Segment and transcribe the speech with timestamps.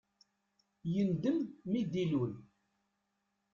[0.93, 1.39] Yendem
[1.69, 2.31] mi d-ilul.